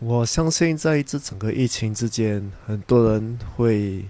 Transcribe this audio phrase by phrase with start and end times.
[0.00, 4.04] 我相信在这整个疫情之间，很多人会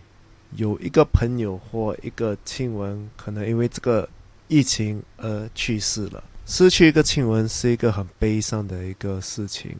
[0.54, 4.06] 有一个朋友或一个亲人，可能因为这个
[4.48, 6.22] 疫情而去世了。
[6.44, 9.74] 失去一个亲人是一个很悲伤的一个事情。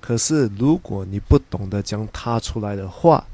[0.00, 3.24] 可是如果你不懂得将它出来的话，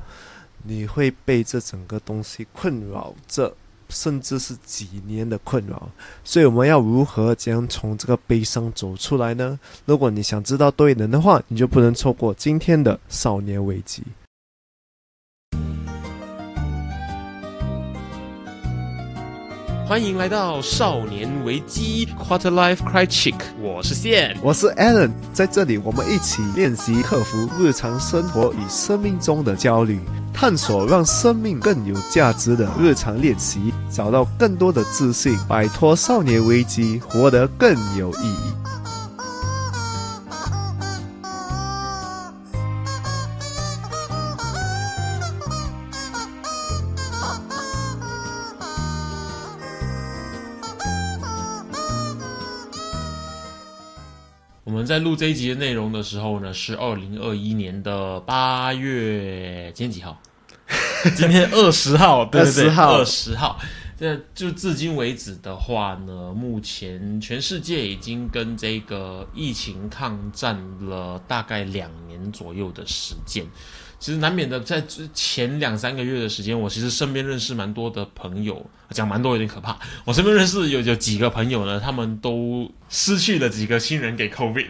[0.65, 3.57] 你会被这整个东西困扰着。
[3.89, 5.89] 甚至是几年的困扰，
[6.23, 9.59] 所以我们要如何将从这个悲伤走出来呢？
[9.85, 14.03] 如果你想知道对人的话，你就不能错过今天的少年危机。
[19.89, 29.99] 欢迎来到少年危机 Quarter Life Cry Chick，我是线，我是 Alan，在这里我们一起练习克服日常生活与生命中的焦虑。
[30.41, 38.53] 探索让生命更有价值的日常练习，找到更多的自信，摆脱少年危机，活得更有意义。
[54.63, 60.17] 我们在录这一集的内容的时候呢，是二零二一年的八月，今天几号？
[61.17, 63.59] 今天二十号，对对对，二十号。
[63.99, 73.45] 这就至今为止的话呢，目前全世界已经跟这个疫情抗战了大概两年左右的时间。
[74.01, 74.81] 其实难免的，在
[75.13, 79.77] 前两三个月的时间，我其实身边认识蛮多的朋友，讲蛮多有点可怕。
[80.05, 84.69] 我身边认识有有几个朋友呢，他们都失去了几个亲人给 COVID，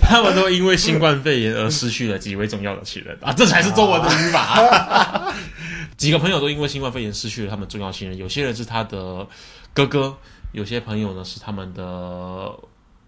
[0.00, 5.32] 他们都因为新冠肺炎而失去了几位重要的亲人啊，这才是中文的语法。
[5.98, 9.26] 几个朋友都因为新冠肺炎失去了他们重要亲人，有些人是他的
[9.74, 10.16] 哥哥，
[10.52, 12.50] 有些朋友呢是他们的。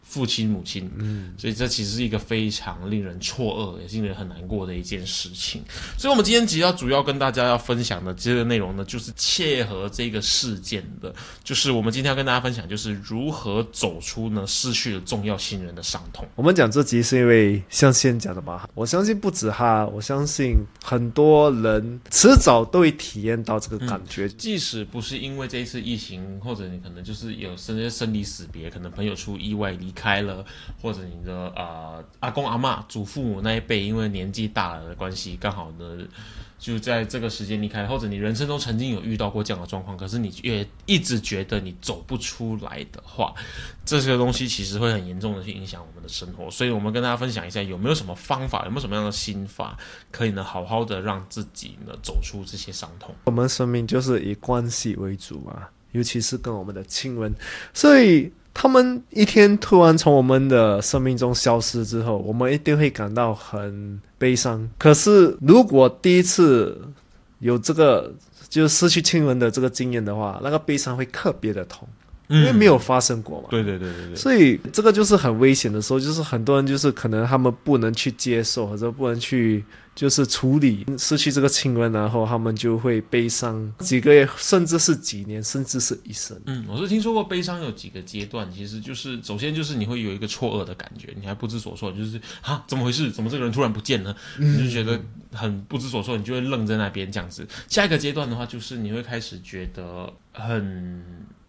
[0.09, 5.61] 父亲、母亲，嗯，所以这其实是一个非常令人错愕，也是令人很难过的一件事情。
[5.99, 11.13] 所以，我们今天其实要主要跟大家要分享的这个内容呢，就是切合这个事件的，
[11.43, 16.25] 就是我们今天要跟大家分享，就是如何走出呢失去了重要亲人的伤痛。
[16.37, 29.93] 我们讲这集是因为像先讲的吧，我相信不止哈，我相信很多人迟早都会体验到这个感觉，即使不是因为这一次疫情，或者你可能就是有生生离死别，可能朋友出意外离。
[29.97, 30.45] 开了，
[30.81, 35.99] 或者你的呃阿公阿妈、祖父母那一辈，因为年纪大了的关系，刚好呢
[36.59, 43.35] 就在这个时间离开，或者你人生中曾经有遇到过这样的状况，可是你也一直觉得你走不出来的话，
[43.85, 46.51] 这些东西其实会很严重的去影响我们的生活。
[46.51, 49.77] 所以，我们跟大家分享一下，有没有什么方法，有没有什么样的心法，
[50.11, 53.15] 可以呢好好的让自己呢走出这些伤痛。
[53.25, 57.35] 我们生命就是以关系为主嘛，尤其是跟我们的亲人，
[57.75, 58.33] 所以。
[58.59, 64.67] 他们一天突然从我们的生命中消失之后，我们一定会感到很悲伤。
[64.79, 66.81] 可是，如果第一次
[67.41, 68.11] 有这个
[68.49, 71.87] 就是失去亲人的这个经验的话，那个悲伤会特别的痛，
[72.29, 73.49] 因为没有发生过嘛。
[73.51, 74.17] 对对对对对。
[74.17, 79.65] 所以，这个就是很危险的时候，就是很多人就是可能他们不能去接受，或者不能去。
[79.97, 86.39] 就是处理失去这个亲人，然后他们就会悲伤几个月，甚至是几年，甚至是一生。
[86.45, 93.11] 嗯，我是听说过悲伤有几个阶段，其实就是首先就是你会有一个错愕的感觉，你还不知所措，就是啊怎么回事？
[93.11, 94.15] 怎么这个人突然不见了？
[94.39, 95.01] 你就觉得
[95.33, 97.49] 很不知所措，你就会愣在那边这样子。
[97.67, 101.03] 下一个阶段的话，就是你会开始觉得很。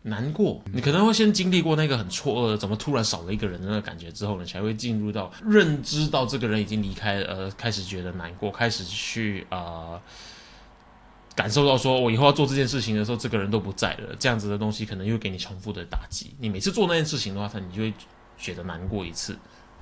[0.04, 10.00] 难过，你可能会先经历过那个很错愕，怎么突然少了一个人的那个感觉之后你，才会进入到认知到这个人已经离开，呃，开始觉得难过，开始去呃
[11.36, 16.34] 感受到说我以后要做这件事情的时候，这个人都不在了，这样子的东西可能又给你重复的打击。
[16.40, 17.94] 你每次做那件事情的话，他你就会
[18.38, 19.38] 觉得难过一次。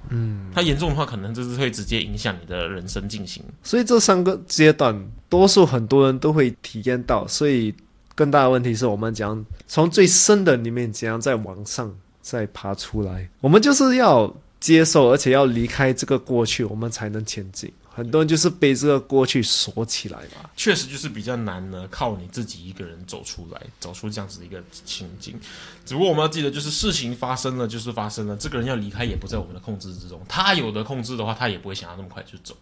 [0.10, 3.44] 嗯，它严重的话，可能就是会直接影响你的人生进行。
[3.62, 7.76] 所以这三个阶段，多数很多人都会体验到，所以。
[8.16, 17.72] 更大的问题是我们讲从最深的里面怎样再往上再爬出来，我们就是要接受，而且要离开这个过去，我们才能前进。
[17.94, 25.38] 很多人就是被这个过去锁起来吧，确实就是比较难呢，靠你自己一个人走出来，走出这样子的一个情境。
[25.86, 30.22] 只不过我们要记得，就是事情发生了就是发生了，这个人要离开也不在我们的控制之中。
[30.28, 32.56] 他有的控制的话，他也不会想要那么快就走。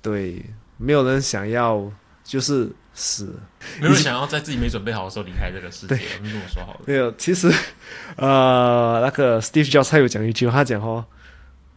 [0.00, 0.44] 对，
[0.76, 1.90] 没有人想要。
[2.24, 3.32] 就是死，
[3.80, 5.94] 没有想要在自己没准备好的时候离开这个世界。
[6.20, 6.80] 你跟我说好了。
[6.84, 7.48] 没有，其实，
[8.16, 11.04] 呃，那个 Steve Jobs 他有讲一句话，讲哦，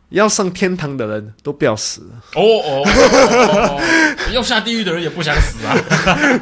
[0.09, 2.01] 要上天堂的人都不要死。
[2.33, 3.81] 哦哦，
[4.33, 5.77] 要下地狱的人也不想死啊。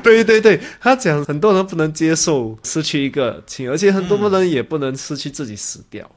[0.01, 6.09] 对对对，他讲很多人不能接受失去一个亲，而且很多人也不能失去自己死掉。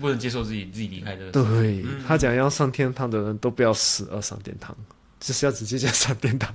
[0.00, 1.32] 不能接受自己自己离开这个。
[1.32, 1.42] 对、
[1.82, 4.74] 嗯他讲要上天堂的人都不要死而上天堂，
[5.18, 6.54] 就是要直接讲上天堂。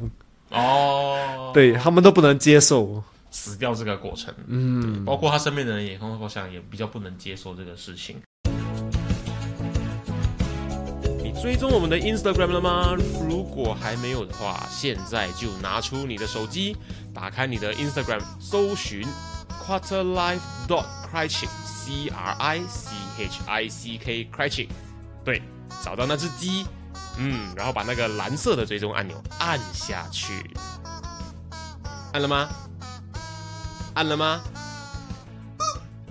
[0.53, 3.03] 哦，对他们都不能接受。
[3.31, 8.17] 死掉这个过程，嗯，包括他身边的人也，我想也比较不能接受这个事情。
[11.23, 12.95] 你追踪我们的 Instagram 了吗？
[13.27, 16.77] 如果还没有的话，现在就拿出你的手机，
[17.11, 19.01] 打开你的 Instagram，搜寻
[19.65, 24.67] Quarter Life dot Criching C R I C H I C K Criching，
[25.25, 25.41] 对，
[25.83, 26.67] 找到那只鸡，
[27.17, 30.49] 嗯，然后把那个蓝色的追踪按钮按下去，
[32.11, 32.49] 按了吗？
[33.93, 34.41] 按了吗？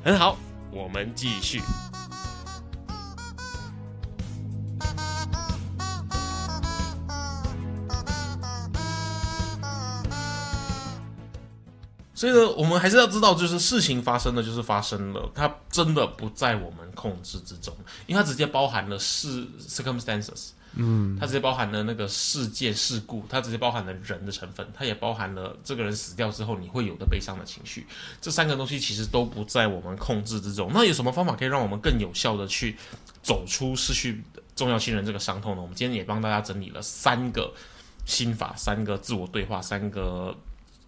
[0.04, 0.36] 很好，
[0.70, 1.60] 我们继续。
[12.14, 17.76] 所以呢，我们还是要知道，就是事情发生了，就是发生了，它真的不在我们控制之中，
[18.06, 27.86] 因为它直接包含了事 circumstances，嗯，它直接包含了那个事件事故，它直接包含了人的成分，它也包含了这个人死掉之后你会有的悲伤的情绪，
[28.20, 30.70] 这三个东西其实都不在我们控制之中。
[30.72, 32.76] 那有什么方法可以让我们更有效的去
[33.22, 34.22] 走出失去
[34.56, 35.62] 重要亲人这个伤痛呢？
[35.62, 37.52] 我们今天也帮大家整理了三个
[38.04, 40.36] 心法，三个自我对话，三个。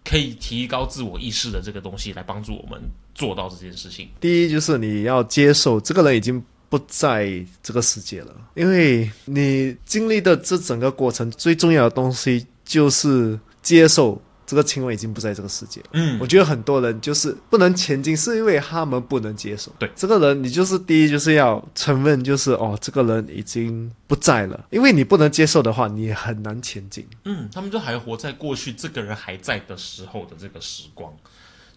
[0.06, 2.78] 可以提高自我意识的这个东西，来帮助我们
[3.14, 4.10] 做到这件事情。
[4.20, 6.44] 第一就是你要接受这个人已经
[6.76, 7.30] 不在
[7.62, 15.86] 这个世界了，因为你经历的这整个过程最重要的东西就是接受这个亲吻已经不在这个世界了。
[15.92, 19.70] 嗯我觉得很多人就是不能前进，是因为他们不能接受。
[19.78, 27.06] 对这个人，你就是第一就是要承认，就是哦，这个人已经不在了，因为你不能接受的话，你很难前进。
[27.22, 31.14] 嗯，他们就还活在过去这个人还在的时候的这个时光，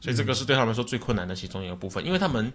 [0.02, 2.52] 所以这个是对他们来说最困难的其中一个部分，因为他们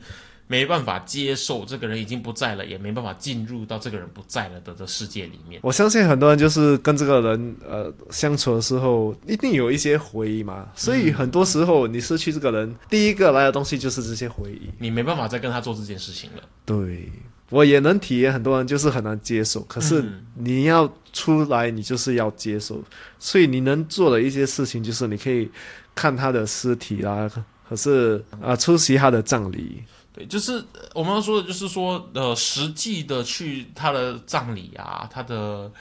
[0.53, 5.59] 没办法接受这个人已经不在了，也没办法进入到这个人不在了的的世界里面。
[5.63, 14.69] 我相信很多人就是跟这个人呃相处的时候，一定有一些回忆嘛，所以很多时候你失去这个人，第一个来的东西就是这些回忆。
[14.79, 16.43] 你没办法再跟他做这件事情了。
[16.67, 17.11] 对，
[17.49, 22.79] 我也能体验，很多人就是很难接受，可是嗯你要出来，你就是要接受，
[23.19, 25.51] 所以你能做的一些事情就是你可以
[25.95, 27.31] 看他的尸体啦，
[27.67, 29.83] 可是啊、出席他的葬礼。
[30.13, 30.63] 对，就是
[30.95, 35.73] 我们要说的，就是说，呃，实际的去他的葬礼啊，他的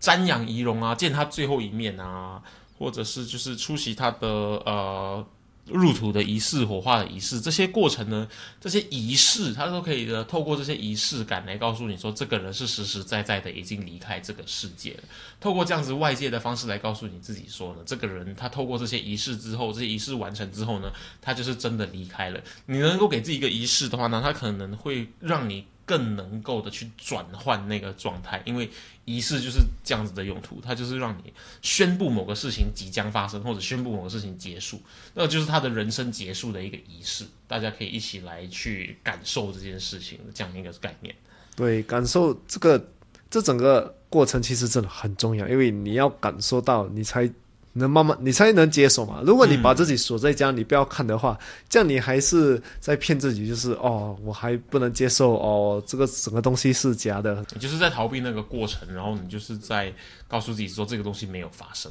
[0.00, 2.42] 瞻仰仪容啊，见他最后一面啊，
[2.78, 5.26] 或者是就是出席他的呃
[5.72, 8.28] 入土的仪式、火化的仪式，这些过程呢，
[8.60, 15.00] 这些仪式，他都可以呃透过这些仪式感来告诉你说，这个人是实实在在的已经离开这个世界了。
[15.40, 20.90] 透过这样子外界的方式来告诉你自己说呢，这个人他透过这些仪式之后，这些仪式完成之后呢，
[21.22, 22.40] 他就是真的离开了。
[22.66, 28.70] 你能够给自己一个仪式的话呢，他可能会让你更能够的去转换那个状态，因为
[29.04, 31.32] 仪式就是这样子的用途，它就是让你
[31.62, 34.80] 宣布某个事情即将发生，或者宣布某个事情结束，
[35.14, 37.24] 那就是他的人生结束的一个仪式。
[37.48, 41.12] 大家可以一起来去感受这件事情这样一个概念。
[41.56, 42.88] 对，感受这个
[43.28, 47.28] 这整个过程其实真的很重要，因为你要感受到，你才
[47.72, 49.22] 能慢慢，你才能接受嘛。
[49.24, 51.38] 如果你把自己锁在家，你不要看的话，
[51.68, 57.44] 这样你还是在骗自己，就是哦，我还不能接受哦，这个整个东西是假的。
[57.54, 59.92] 你就是在逃避那个过程，然后你就是在
[60.26, 61.90] 告诉自己说这个东西没有发生。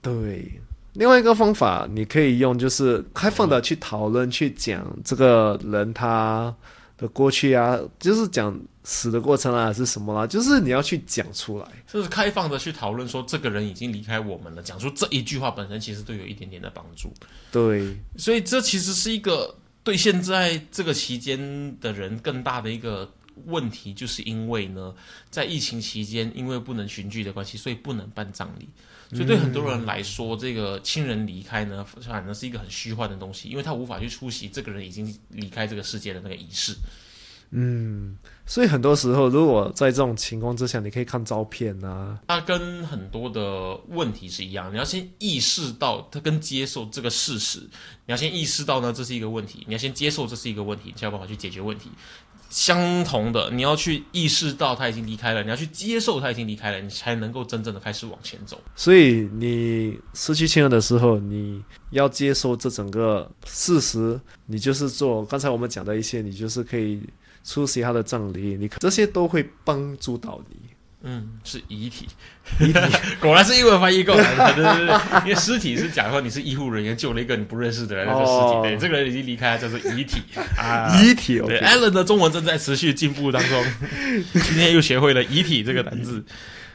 [0.00, 0.50] 对，
[0.94, 6.54] 另外一个方法你可以用，就是开放的去讨论、去讲这个人他
[6.96, 8.58] 的过去啊，就是讲
[8.92, 11.66] 死的过程啊，还是什么啦，就是你要去讲出来。
[11.86, 17.14] 就是开放的去讨论说这个人已经离开我们了，讲出这一句话本身其实都有一点点的帮助。
[17.52, 19.54] 对，所以这其实是一个
[19.84, 23.08] 对现在这个期间的人更大的一个
[23.44, 24.92] 问题，就是因为呢，
[25.30, 28.68] 在疫情期间，因为不能群聚的关系，所以不能办葬礼。
[29.10, 36.74] 所以对很多人来说，这个亲人离开呢，反而是一个很虚幻的东西，因为他无法去出席这个人已经离开这个世界的那个仪式。
[37.52, 38.16] 嗯，
[38.46, 51.90] 所以很多时候，如果在这种情况之下，你可以看照片啊，它跟很多的问题是一样，你要先意识到它跟接受这个事实，你要先意识到呢这是一个问题，你要先接受这是一个问题，你才有办法去解决问题。
[52.48, 58.60] 相同的，你要去意识到他已经离开了，你要去接受他已经离开了，你才能够真正的开始往前走。
[58.74, 67.00] 所以你失去亲人的时候，你要接受这整个事实，你就是做刚才我们讲的一些，你就是可以
[67.44, 70.56] 出席他的葬礼，你这些都会帮助到你。
[71.02, 72.06] 嗯，是遗体，
[72.60, 72.80] 遗体。
[73.20, 80.20] 果然是英文翻译过来的，对对对，因为尸体是讲说你是医护人员救了一个你不认识的人，那叫尸体，这个人已经离开了，叫做遗体。
[80.58, 81.00] 啊。
[81.00, 83.64] 遗体对 OK，，Allen 的中文正在持续进步当中，
[84.34, 86.22] 今天又学会了“遗体”这个单字。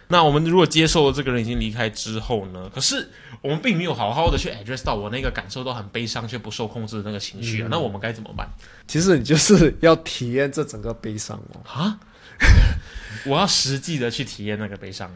[0.07, 2.69] 那我们如果接受了这个人已经离开之后呢？
[2.73, 3.09] 可是
[3.41, 8.47] 我们并没有好好的去 address 到我那个感受到很悲伤却不受控制的那个情绪啊，那我们该怎么办
[8.87, 11.61] 其实你就是要体验这整个悲伤哦。
[11.65, 11.99] 啊？
[13.25, 15.09] 我要实际的去体验那个悲伤。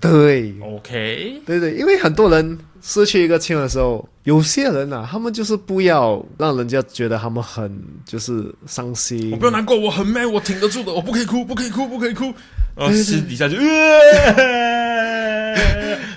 [0.00, 9.30] 对，OK，对对，因为很多人失去一个亲人的时候，有些人啊，他们就是不要让人家觉得他们很就是伤心。
[9.30, 12.34] 我不要难过，我很 man，我挺得住的，我不可以哭，不可以哭，不可以哭。
[12.74, 13.56] 然后对对私底下就，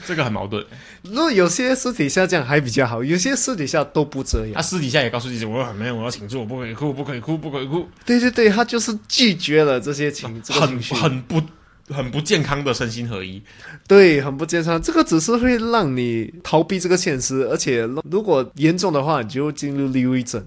[0.05, 0.65] 这个很矛盾。
[1.03, 4.61] 如果有些私底下这样还比较好，有些私底下都不这样他。
[4.61, 11.41] 私底下也告诉自己，我很 man，我要挺住，我不可以哭，不可以哭，不可以哭，对对对，他就是拒绝了这些情这个很很不
[11.89, 13.41] 很不健康的身心合一。
[13.87, 14.81] 对，很不健康。
[14.81, 20.43] 这个只是会让你逃避这个现实，而且如果严重的话，你就进入抑郁症。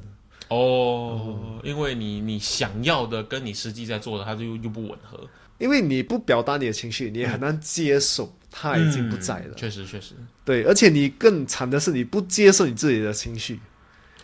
[0.48, 5.20] 哦，因为你你想要的跟你实际在做的，它就又不吻合。
[5.58, 9.48] 因为你不表达你的情绪，你也很难接受他已经不在了。
[9.48, 10.14] 嗯确实确实。
[10.44, 13.60] 对，而且你更惨的是，你不接受你自己的情绪，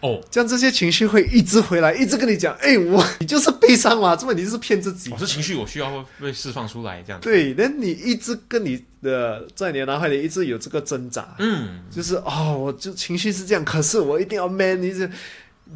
[0.01, 5.17] 哦，这样这些情绪会一直回来，一直跟你讲，哎，我你就是悲伤嘛，这么你就是骗自己我。
[5.19, 7.29] 这情绪我需要被释放出来，这样子。
[7.29, 15.09] 对，那你一直跟你的在你的脑海里一直有这个挣扎，嗯，就是哦，我就情绪是这样，可是我一定要 man，你这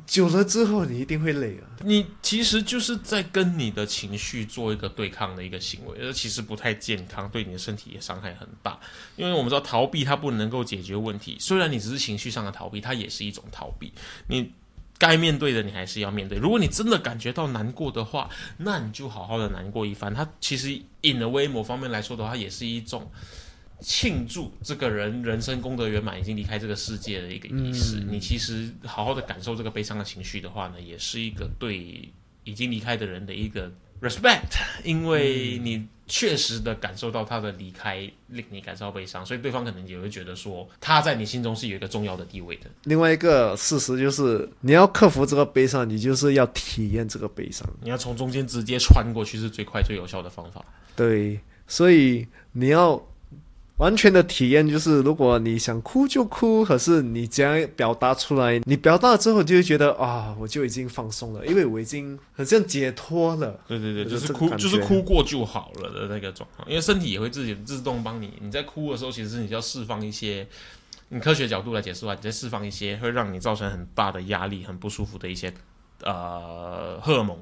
[0.07, 1.65] 久了之后你一定会累啊。
[1.83, 8.79] 你其实就是在跟你的情绪做一个对抗的一个行为，而其实不太健康，对你的身体也伤害很大。
[9.17, 13.93] 因为我们知道逃避它不能够解决问题，虽然你只是情绪上的逃避，它也是一种逃避。
[14.29, 14.53] 你
[14.99, 16.37] 该面对的你还是要面对。
[16.37, 18.29] 如果你真的感觉到难过的话，
[18.59, 20.13] 那你就好好的难过一番。
[20.13, 20.69] 它其实
[21.03, 23.11] in a way 某方面来说的话，也是一种。
[23.81, 28.01] 庆祝这个人人生功德圆满，已经离开这个世界的一个仪式。
[28.09, 32.09] 你其实好好的感受这个悲伤的情绪的话呢，也是一个对
[32.45, 33.71] 已经离开的人的一个
[34.01, 42.71] respect， 因为你确实的感受到他的离开，令你感受到悲伤，所以对方可能也会觉得说他在你心中是有一个重要的地位的。
[42.85, 47.69] 另外一个事实就是，你要克服这个悲伤，你就是要体验这个悲伤。
[47.83, 50.65] 你要从中间直接穿过去是最快最有效的方法。
[50.97, 53.01] 对，所以你要
[53.79, 63.61] 完全的体验，就是如果你想哭就哭，可是你这样表达出来，你表达了之后，就会觉得啊，我就已经放松了，因为我已经很像解脱了。
[63.69, 68.33] 对对对，就就是是哭，就是哭过就好了的那个状况，因为身体也会自己自动帮你。
[68.41, 70.47] 你在哭的时候，其实是你要释放一些，
[71.11, 75.55] 你科学角度来解释的话，你在释放一些会让你造成很大的压力、很不舒服的一些
[76.03, 77.39] 呃荷尔蒙，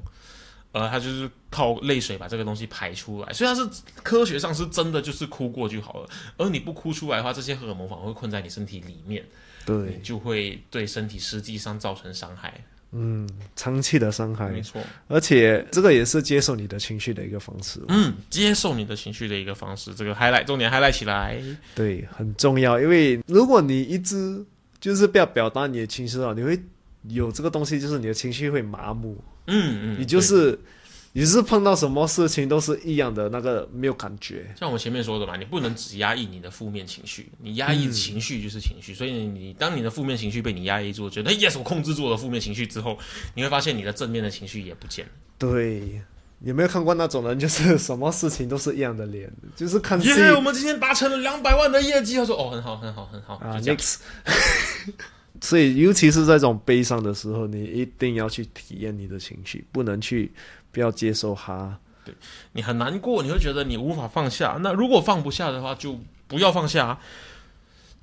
[0.77, 3.67] 呃，它就是靠泪水把这个东西排出来，所以它是
[4.03, 6.09] 科学上是真的就是哭过就好了。
[6.37, 9.25] 而你不哭出来的话，这些荷尔蒙反而会困在你身体里面，
[9.65, 12.53] 对，就会对身体实际上造成伤害。
[12.93, 14.83] 嗯，长期的伤害没，错。
[15.09, 17.81] 而且这个也是接受你的情绪的一个方式。
[17.89, 21.43] 嗯，接受你的情绪的一个方式，这个 highlight 重点 highlight 起来。
[21.75, 24.45] 对，很重要，因为如果你一直
[24.79, 26.61] 就是不要表达你的情绪啊，你会
[27.09, 30.59] 有这个东西，就是你的情绪会麻木，嗯嗯，你就是
[31.13, 34.55] 你是碰到什么事情都是一样的那个没有感觉。
[34.59, 42.99] 像我们前面说的嘛，你不能只压抑你的负面情绪，你压抑情绪就是情绪，所以你当你的负面情绪被你压抑住，觉得哎 yes 我控制住我的负面情绪之后，
[43.35, 45.13] 你会发现你的正面的情绪也不见了。
[45.39, 46.03] 对，
[46.41, 53.59] 有没有看过那种人，就是什么事情都是一样的脸，就是看戏耶、我们今天达成了两百万的业绩，他说哦很好很好很好，啊。
[53.63, 54.01] ，next。
[55.41, 60.33] 所以，尤其是在这种悲伤的时候，你一定要去体验你的情绪，不能去
[60.71, 61.79] 不要接受它。
[62.05, 62.15] 对
[62.53, 64.59] 你很难过，你会觉得你无法放下。
[64.63, 66.99] 那如果放不下的话，就不要放下。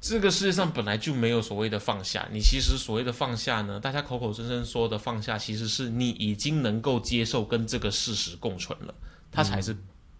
[0.01, 8.93] 这个世界上本来就没有所谓的放下，你其实所谓的放下呢，大家口口声声说的放下，其实是你已经能够接受跟这个事实共存了，
[9.31, 9.73] 它才是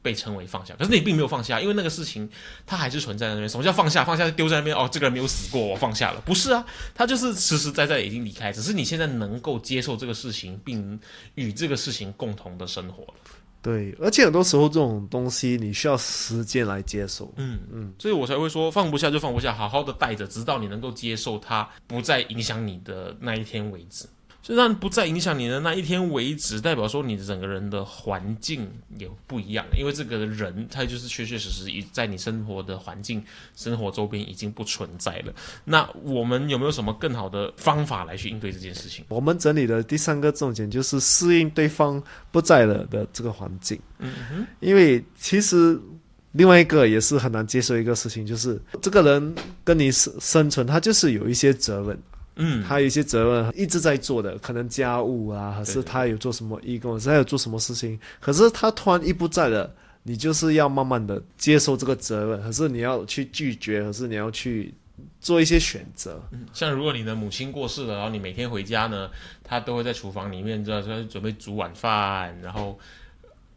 [0.04, 0.76] 被称为放下。
[0.78, 2.30] 可是你并没有放下，因为那个事情
[2.68, 3.50] 它还是存在在那边。
[3.50, 4.04] 什么叫放下？
[4.06, 6.22] 放下就丢在那边哦，这个人没有死过，我放下了。
[6.26, 11.00] 不是啊，他就是实实在在已经离开，只是你现在能够接受这个事情，并
[11.36, 13.14] 与这个事情共同的生活了。
[13.62, 17.34] 对，而且很多时候这种东西你需要时间来接受。
[17.38, 24.06] 嗯嗯，所以我才会说放不下就放不下，好好的带着，直到你能够接受它不再影响你的那一天为止。
[24.44, 28.70] 就让不再影响你的那一天为止，代表说你整个人的环境
[29.00, 33.24] 也不一样，因为这个人他就是确确实实已在你生活的环境、
[33.56, 35.34] 生活周边已经不存在了。
[35.64, 39.06] 那我们有没有什么更好的方法来去应对这件事情？
[39.08, 45.80] 我们整理的第三个重点就是适应对方不在了的这个环境，嗯哼，因为其实
[46.34, 51.98] 另外一个也是很难接受一个事情，就是这个人跟你生生存，他就是有一些责任，
[52.36, 59.74] 嗯，他有一些责任一直在做的，可能家务啊，还是他有做什么义工，还是他有做什么事情，可是他突然一不在了，
[60.04, 64.74] 你就是要慢慢的接受这个责任，可是你要去拒绝，可是你要去
[65.20, 66.22] 做一些选择。
[66.54, 69.10] 像如果你的母亲过世了，然后你每天回家呢，
[69.44, 72.80] 他都会在厨房里面知道说准备煮晚饭，然后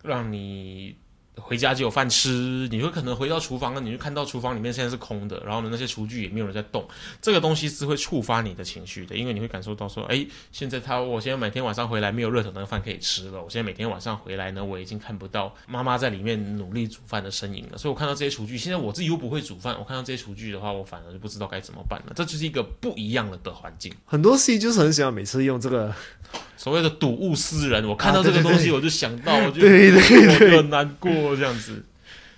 [0.03, 0.95] 让你
[1.37, 2.67] 回家就有饭吃。
[2.71, 6.87] 你会可能回到厨房呢，你就看到厨房里面现在是空的，然后呢那些厨具也没有人在动。
[7.21, 17.79] 这个东西是会触发你的情绪的，因为你会感受到说，哎，现在他我现在每天晚上回来没有热腾腾的饭可以吃了，我现在每天晚上回来呢，我已经看不到妈妈在里面努力煮饭的身影了。
[17.79, 22.13] 所以我看到这些厨具，现在我自己又不会煮饭，我看到这些厨具的话，我反而就不知道该怎么办了。
[22.17, 23.93] 这就是一个不一样的的环境。
[24.05, 25.95] 很多戏就是很喜欢每次用这个，
[26.57, 31.85] 所谓的睹物思人，我看到这个东西我就想到， 我就对对对我很难过这样子。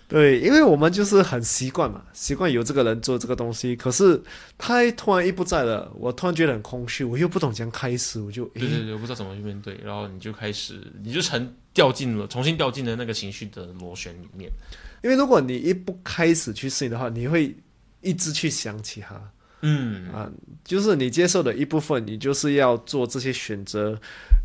[0.08, 4.18] 对，因为我们就是很习惯嘛，习惯有这个人做这个东西，可是
[4.56, 14.50] 他突然一不在了，我突然觉得很空虚，我又不懂怎样开始，我就诶对对对，我不知道怎么去面对，然后你就开始，你就沉掉进了，重新掉进了那个情绪的螺旋里面。
[15.04, 17.54] 因为如果你一不开始去适应的话，你会
[18.00, 19.14] 一直去想起他
[19.62, 20.30] 嗯，啊，
[20.64, 23.98] 就是你接受的一部分，你就是要做这些选择。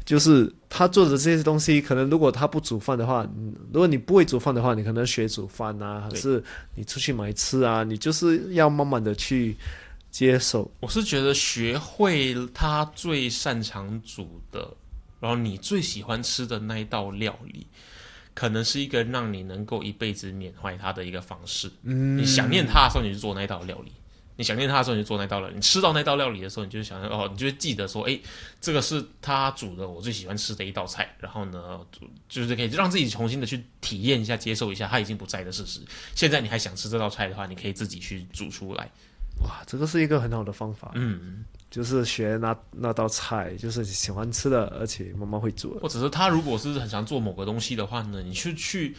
[0.06, 6.44] 就是他做的这些东西，可能如果他不煮饭的话，嗯如果你不会煮饭的话，你可能学煮饭啊，还是
[6.76, 9.56] 你出去买吃啊，你就是要慢慢的去
[10.12, 10.70] 接受。
[10.82, 14.76] 我是觉得学会他最擅长煮的，
[15.22, 17.66] 然后你最喜欢吃的那一道料理，
[18.34, 21.72] 可能是一个让你能够一辈子缅怀他的一个方式。
[21.84, 23.92] 嗯，你想念他的时候，你就做那道料理；
[24.36, 25.56] 你想念他的时候，你就做那道料理。
[25.56, 28.20] 你吃到那道料理的时候，你就想哦，你就会记得说，哎，
[28.60, 31.16] 这个是他煮的我最喜欢吃的一道菜。
[31.20, 35.80] 然后呢，就就是可以让自己重新的去体验一下、接受一下他已经不在的事实。
[36.16, 38.90] 现在你还想吃这道菜的话，你可以自己去煮出来。
[39.42, 45.74] 哇，这个是一个很好的方法，嗯，就是学那那道菜，就是你喜欢吃的，而且妈妈会做。
[45.80, 48.96] 或者是他如果是很想做某个东西的话呢，你去去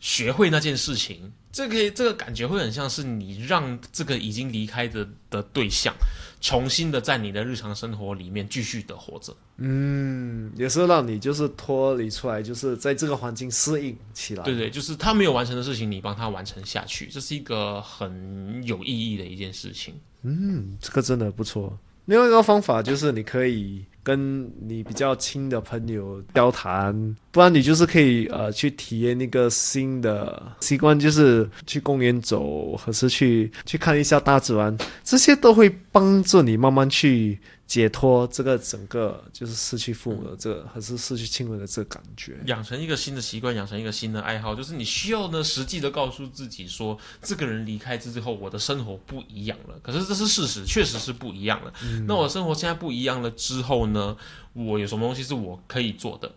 [0.00, 5.94] 学会那件事情，这个这个感觉会很像是你让这个已经离开的的对象，
[6.40, 9.36] 重新的在你的日常生活里面继续的活着。
[9.58, 14.42] 嗯，也是让你就是脱离出来，就是在这个环境适应起来。
[14.42, 19.94] 对对，就是他没有完成的事情，你帮他完成下去，这是一个很有意义的一件事情。
[20.22, 21.78] 嗯，这个真的不错。
[22.06, 37.38] 另外一个方法就是你可以跟你比较亲的朋友交谈，不然你就是可以呃去体验那个新的习惯，就是去公园走，或是去去看一下大自然，这些都会帮助你慢慢去
[37.70, 42.36] 解脱这个整个就是失去父母的这个，还是失去亲人的这个感觉。
[42.46, 49.78] 养成一个新的习惯，养成一个新的爱好，就是你需要呢，实际的告诉自己说，这个人离开之后，我的生活不一样了。
[49.84, 51.72] 可是这是事实，确实是不一样了。
[52.08, 54.16] 那我生活现在不一样了之后呢，
[54.52, 56.32] 我有什么东西是我可以做的？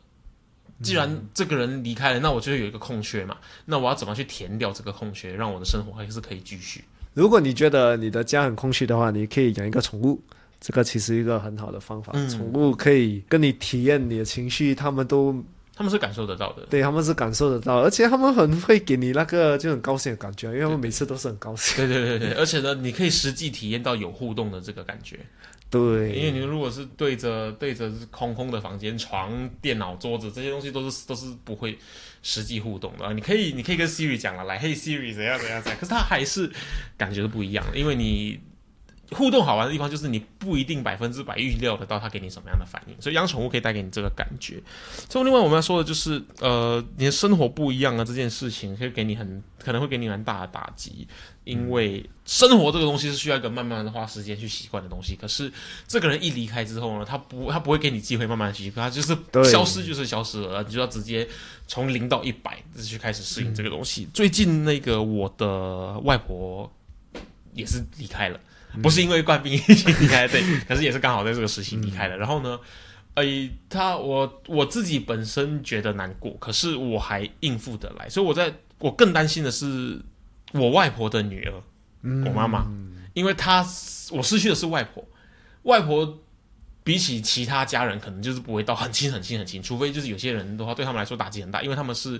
[0.83, 6.83] 既然这个人离开了，那我就有一个空缺嘛，那我要怎么去填掉这个空缺，让我的生活还是可以继续？
[7.15, 10.21] 如果你觉得你的家很空虚的话，你可以养一个宠物，
[10.63, 12.13] 这个其实一个很好的方法。
[12.15, 15.43] 嗯宠物可以跟你体验你的情绪，他们都
[15.76, 16.65] 他们是感受得到的。
[16.69, 21.86] 对他们是感受得到，而且他们很会给你那个就很高兴的感觉，因为他们每次都是很高兴。
[21.86, 25.19] 对对对对，而且呢，你可以实际体验到有互动的这个感觉。
[25.69, 31.78] 对，因为你如果是对着对着空空的房间、床、电脑、桌子这些东西，都是都是不会
[32.21, 33.13] 实际互动的。
[33.13, 36.49] 你可以你可以跟 Siri 讲了，来，嘿 Siri 怎样怎样怎样，可是它还是
[36.95, 38.39] 感觉是不一样，因为你。
[39.11, 44.61] 互动好玩的地方就是你不一定百分之百预料得到它给你什么样的反应，所以养宠物可以带给你这个感觉。
[45.09, 51.07] 最后，另外我们要说的就是，呃，你的生活不一样啊，这件事情会给你很可能会给你蛮大的打击，
[51.43, 55.15] 因为生活这个东西是需要一个慢慢的花时间去习惯的东西。
[55.15, 55.51] 可是
[55.87, 59.15] 这个人一离开之后呢，他不他不会给你机会慢慢习惯，他就是
[59.51, 61.27] 消失就是消失了，你就要直接
[61.67, 64.07] 从零到一百去开始适应这个东西。
[64.13, 66.71] 最近那个我的外婆
[67.53, 68.39] 也是离开了。
[68.81, 72.17] 不是因为冠病疫情离开，对，可是也是刚好在这个时期离开了。
[72.17, 72.59] 然后呢，
[73.15, 80.01] 诶，他我我自己本身觉得难过，可是我还应付得来，所以我在我更担心的是
[80.53, 81.53] 我外婆的女儿，
[82.25, 82.65] 我妈妈，
[83.13, 83.65] 因为她
[84.12, 85.05] 我失去的是外婆，
[85.63, 86.19] 外婆
[86.83, 92.19] 比起其他家人可能就是不会到很亲很亲很亲，除非就是有些人的话对他们来说打击很大，因为他们是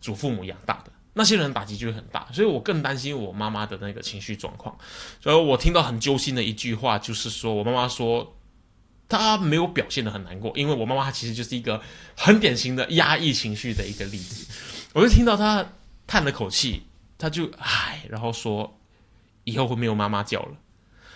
[0.00, 0.90] 祖父母养大的。
[1.14, 4.76] 那些人打击就会很大，所以我更担心我妈妈的那个情绪状况。
[5.20, 8.36] 所以我听到很揪心的一句话，就是说我妈妈说
[9.08, 11.80] 她没有表现的很难过，因为我妈妈她其实就是一个
[12.16, 14.52] 很典型的压抑情绪的一个例子。
[14.92, 15.64] 我就听到她
[16.06, 16.82] 叹了口气，
[17.16, 18.76] 她就唉，然后说
[19.44, 20.56] 以后会没有妈妈叫了。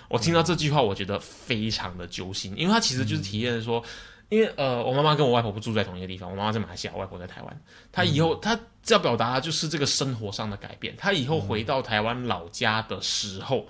[0.09, 3.85] 我听到这句话，我觉得非常的揪心，因为她其实就是体验说，
[4.29, 7.61] 因为呃，我妈妈跟我外婆不住在同一个地方，我妈妈在马来西亚，我外婆在台湾。
[7.91, 10.95] 她以后她要表达的就是这个生活上的改变。
[10.97, 13.67] 她以后回到台湾老家的时候，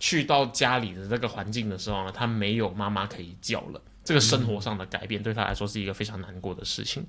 [0.00, 3.80] 去到家里的这个环境的时候呢，她没有妈妈可以叫了。
[4.02, 7.06] 这个生活上的改变对她来说是一个非常难过的事情，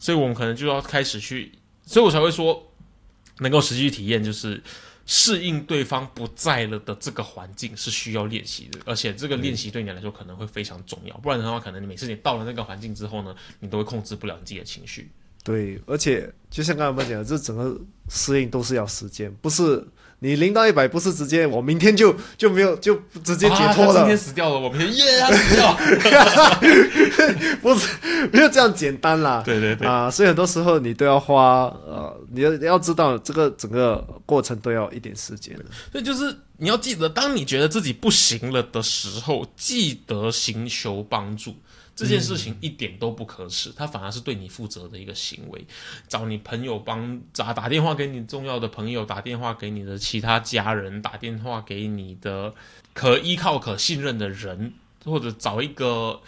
[0.00, 1.52] 所以我们可能就要开始去，
[1.86, 2.72] 所以我才会说，
[3.38, 4.60] 能够实际体验就是
[5.12, 15.10] 适应对方不在了的这个环境是需要练习的，而且这个练习对你来说可能会非常重要，不然的话，可能你每次你到了那个环境之后呢，你都会控制不了你自己的情绪。
[15.42, 17.76] 对，而且就像刚才我们讲的，这整个
[18.08, 19.82] 适应都是要时间，不是
[20.18, 24.00] 你零到一百，不是直接我明天就就没有就直接解脱了。
[24.00, 25.74] 今天死掉了，我明天耶，他死掉，
[27.62, 27.88] 不是
[28.30, 29.42] 没有这样简单啦。
[29.44, 35.56] 对对对啊，所以很多时候你都要花呃，你要要知道这个整个过程都要一点时间。
[35.90, 41.54] 所以就是你要记得，当你觉得自己不行了的时候，记得寻求帮助。
[42.00, 45.66] 这件事情一点都不可耻，他反而是对你负责的一个行为。
[46.08, 52.54] 找你朋友帮打打电话给你重要的朋友，打电话给你的其他家人，打电话给你的
[52.94, 54.72] 可依靠、可信任的人，
[55.04, 56.18] 或者找一个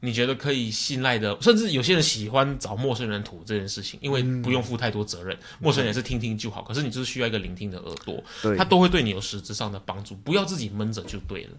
[0.00, 6.62] 你觉得可以信赖的，甚至有些人喜欢找陌生人吐这件事情，因为不用负太多责任，陌生人也是听听就好。
[6.62, 8.20] 可是你就是需要一个聆听的耳朵，
[8.58, 10.16] 他都会对你有实质上的帮助。
[10.16, 11.50] 不要自己闷着就对了。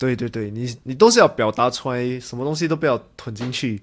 [0.00, 3.80] 对对对，你你都是要表达出来，什么东西都不要吞进去。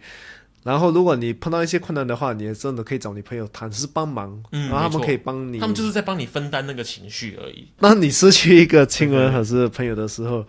[0.64, 7.68] 然后，如果你碰到一些困难的话，你也真的可以找你朋友谈，是帮忙，然后他们可以帮你，他们就是在帮你分担那个情绪而已。
[7.80, 10.46] 当你失去一个亲人 还是朋友的时候，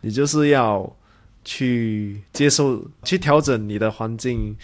[0.00, 0.94] 你就是要
[1.44, 4.54] 去接受，去调整你的环境。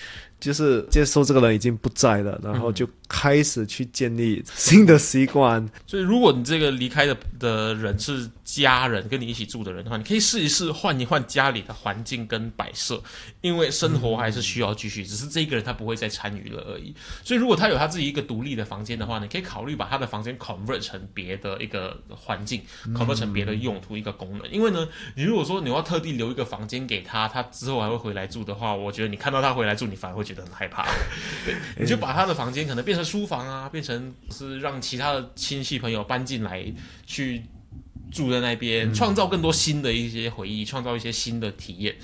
[0.41, 5.67] 就是接受这个人已经不在了，然后就开始去建立新的习惯。
[5.87, 13.03] 所以，如果你这个离开的的人是家人，跟你一起住的人的话，你可以试一试换一换家里的环境跟摆设，
[13.41, 16.95] 因为生活还是需要继续，只是这个人他不会再参与了而已。
[17.25, 22.63] 所以，如果他有他自己一个独立的房间的话，你可以考虑把他的房间 convert 成别的一个环境
[22.95, 24.49] ，convert 成别的用途一个功能。
[24.51, 30.29] 因为呢，你如果说你要特地留一个房间给他，他之后还会回来住的话，我觉得你看到他回来住，你反而会。
[30.29, 30.85] 觉得很害怕，
[31.47, 36.65] 对，你就把他的房间可能变成书房啊，变成是让其他的亲戚朋友搬进来
[37.07, 37.43] 去
[38.11, 41.95] 住在那边，创造更多新的一些回忆，创造一些新的体验，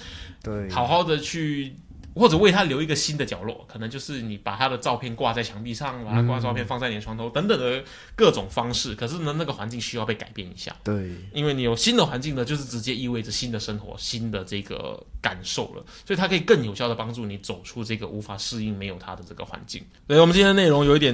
[0.42, 1.74] 对，好好的去。
[2.14, 7.82] 或者为他留一个新的角落，可能就是你把他的照片挂在墙壁上，把他挂照片放在你的床头等等的
[8.14, 8.94] 各种方式。
[8.94, 10.74] 可是呢，那个环境需要被改变一下。
[10.84, 15.84] 对，因为你有新的环境呢，就是直接意味着新的生活、新的这个感受了。
[16.06, 19.82] 所以它可以更有效的帮助你走出这个无法适应没有他的这个环境。
[20.06, 21.12] 所以我们今天的内容有一点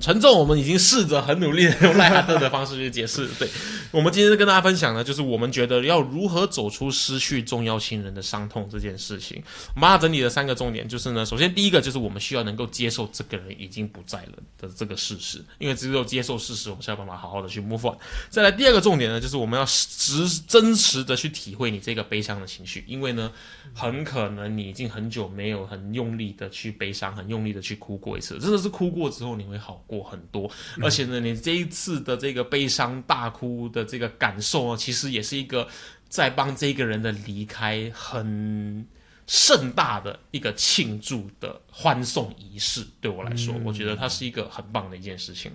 [0.00, 3.26] 沉重，我们已经试着很努力的用赖哈特的方式去解释。
[3.38, 3.48] 对，
[3.90, 9.42] 我们今天跟大家分享呢，就是我们觉得要如何走出失去重要亲人的伤痛这件事情。
[9.74, 10.38] 我们把它整理了。
[10.38, 17.98] 三个重点就是呢，首先第一个就是我们需要能够接受这个人已经不在了的这个事实，因为只有接受事实，我们才有办法好好的去 move on。
[18.30, 23.32] 再来第二个重点呢，就是我们要实真实的去体会你这个悲伤的情绪，因为呢，
[23.74, 30.48] 很可能你已经很久没有很用力的去悲伤，很用力的去哭过一次，真的是哭过之后你会好过很多。
[30.80, 35.66] 而且呢，你这一次的这个悲伤大哭的这个感受啊，其实也是一个
[36.08, 38.86] 在帮这个人的离开很。
[39.28, 45.52] 盛大的一个庆祝的欢送仪式，对我来说，我觉得它是一个很棒的一件事情。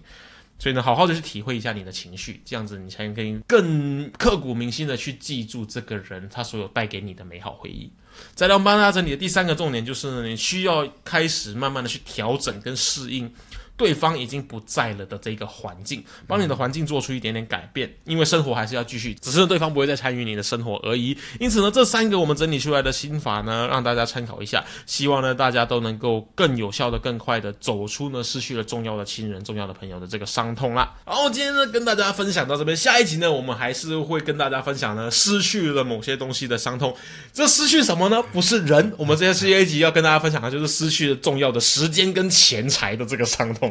[0.60, 7.92] 所以呢，好好的去体会一下你的情绪，这样子你才可以更刻骨铭心的去记住这个人他所有带给你的美好回忆。
[8.36, 13.30] 再来，我们帮大家整理的第三个重点就是呢，你需要开始慢慢的去调整跟适应。
[13.76, 21.18] 对方已经不在了的这个环境，帮你的环境做出一点点改变，因为生活还是要继续，只是对方不会再参与你的生活而已。
[21.40, 30.94] 因此呢，这三个我们整理出来的心法呢，让大家参考一下，希望呢大家都能够更有效的、更快的走出呢失去了重要的亲人、重要的朋友的这个伤痛啦。
[31.06, 36.96] 好，今天呢跟大家分享到这边，下一集呢我们还是会跟大家分享呢失去了某些东西的伤痛。
[37.34, 38.22] 这失去什么呢？
[38.32, 43.63] 不是人，我们这下一集要跟大家分享的就是失去了重要的时间跟钱财的这个伤痛。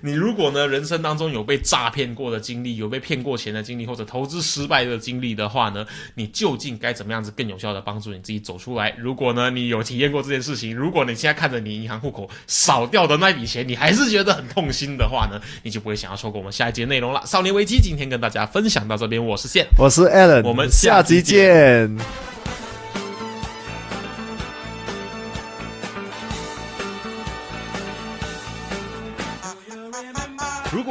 [0.00, 8.94] 你如果呢，人生当中有被诈骗过的经历，有被骗过钱的经历，或者投资失败的经历的话呢，你究竟该怎么样子更有效的帮助你自己走出来？
[8.98, 17.22] 如果呢，你有体验过这件事情，如果你现在看着你银行户口少掉的那笔钱，你还是觉得很痛心的话呢，你就不会想要错过我们下一节内容了。
[17.26, 22.35] 少年危机今天跟大家分享到这边，我是线，我是 Alan，我们下集见。